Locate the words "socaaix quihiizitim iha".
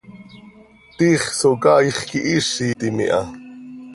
1.39-3.23